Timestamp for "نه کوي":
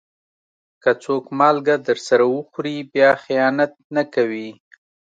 3.95-4.49